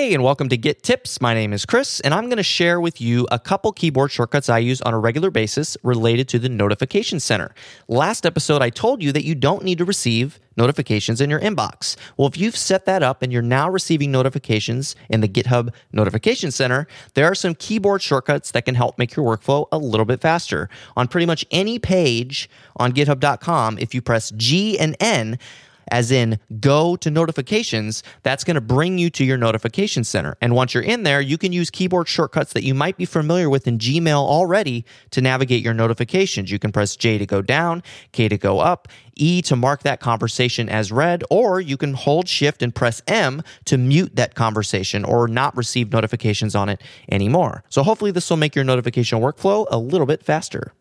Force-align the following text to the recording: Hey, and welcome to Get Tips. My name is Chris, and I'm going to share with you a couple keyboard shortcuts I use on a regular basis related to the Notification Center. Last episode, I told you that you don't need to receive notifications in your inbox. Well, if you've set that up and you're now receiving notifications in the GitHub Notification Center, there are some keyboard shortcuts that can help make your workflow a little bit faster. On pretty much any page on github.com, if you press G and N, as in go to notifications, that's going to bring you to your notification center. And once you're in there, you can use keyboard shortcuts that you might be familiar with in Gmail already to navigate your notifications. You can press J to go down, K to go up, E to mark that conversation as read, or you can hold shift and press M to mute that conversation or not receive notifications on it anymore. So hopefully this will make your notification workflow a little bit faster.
Hey, 0.00 0.14
and 0.14 0.24
welcome 0.24 0.48
to 0.48 0.56
Get 0.56 0.82
Tips. 0.82 1.20
My 1.20 1.34
name 1.34 1.52
is 1.52 1.66
Chris, 1.66 2.00
and 2.00 2.14
I'm 2.14 2.24
going 2.24 2.38
to 2.38 2.42
share 2.42 2.80
with 2.80 3.02
you 3.02 3.28
a 3.30 3.38
couple 3.38 3.70
keyboard 3.70 4.10
shortcuts 4.10 4.48
I 4.48 4.56
use 4.56 4.80
on 4.80 4.94
a 4.94 4.98
regular 4.98 5.30
basis 5.30 5.76
related 5.82 6.26
to 6.28 6.38
the 6.38 6.48
Notification 6.48 7.20
Center. 7.20 7.54
Last 7.86 8.24
episode, 8.24 8.62
I 8.62 8.70
told 8.70 9.02
you 9.02 9.12
that 9.12 9.26
you 9.26 9.34
don't 9.34 9.62
need 9.62 9.76
to 9.76 9.84
receive 9.84 10.40
notifications 10.56 11.20
in 11.20 11.28
your 11.28 11.38
inbox. 11.40 11.96
Well, 12.16 12.26
if 12.28 12.38
you've 12.38 12.56
set 12.56 12.86
that 12.86 13.02
up 13.02 13.20
and 13.20 13.30
you're 13.30 13.42
now 13.42 13.68
receiving 13.68 14.10
notifications 14.10 14.96
in 15.10 15.20
the 15.20 15.28
GitHub 15.28 15.68
Notification 15.92 16.50
Center, 16.50 16.86
there 17.12 17.26
are 17.26 17.34
some 17.34 17.54
keyboard 17.54 18.00
shortcuts 18.00 18.52
that 18.52 18.64
can 18.64 18.76
help 18.76 18.96
make 18.96 19.14
your 19.14 19.26
workflow 19.26 19.66
a 19.70 19.76
little 19.76 20.06
bit 20.06 20.22
faster. 20.22 20.70
On 20.96 21.08
pretty 21.08 21.26
much 21.26 21.44
any 21.50 21.78
page 21.78 22.48
on 22.78 22.92
github.com, 22.92 23.76
if 23.76 23.94
you 23.94 24.00
press 24.00 24.30
G 24.30 24.78
and 24.78 24.96
N, 24.98 25.38
as 25.90 26.10
in 26.10 26.38
go 26.60 26.96
to 26.96 27.10
notifications, 27.10 28.02
that's 28.22 28.44
going 28.44 28.54
to 28.54 28.60
bring 28.60 28.98
you 28.98 29.10
to 29.10 29.24
your 29.24 29.36
notification 29.36 30.04
center. 30.04 30.36
And 30.40 30.54
once 30.54 30.74
you're 30.74 30.82
in 30.82 31.02
there, 31.02 31.20
you 31.20 31.38
can 31.38 31.52
use 31.52 31.70
keyboard 31.70 32.08
shortcuts 32.08 32.52
that 32.52 32.64
you 32.64 32.74
might 32.74 32.96
be 32.96 33.04
familiar 33.04 33.50
with 33.50 33.66
in 33.66 33.78
Gmail 33.78 34.16
already 34.16 34.84
to 35.10 35.20
navigate 35.20 35.62
your 35.62 35.74
notifications. 35.74 36.50
You 36.50 36.58
can 36.58 36.72
press 36.72 36.96
J 36.96 37.18
to 37.18 37.26
go 37.26 37.42
down, 37.42 37.82
K 38.12 38.28
to 38.28 38.38
go 38.38 38.60
up, 38.60 38.88
E 39.14 39.42
to 39.42 39.56
mark 39.56 39.82
that 39.82 40.00
conversation 40.00 40.68
as 40.68 40.90
read, 40.90 41.22
or 41.30 41.60
you 41.60 41.76
can 41.76 41.94
hold 41.94 42.28
shift 42.28 42.62
and 42.62 42.74
press 42.74 43.02
M 43.06 43.42
to 43.66 43.76
mute 43.76 44.16
that 44.16 44.34
conversation 44.34 45.04
or 45.04 45.28
not 45.28 45.56
receive 45.56 45.92
notifications 45.92 46.54
on 46.54 46.68
it 46.68 46.80
anymore. 47.10 47.62
So 47.68 47.82
hopefully 47.82 48.10
this 48.10 48.28
will 48.30 48.38
make 48.38 48.54
your 48.54 48.64
notification 48.64 49.20
workflow 49.20 49.66
a 49.70 49.78
little 49.78 50.06
bit 50.06 50.22
faster. 50.22 50.72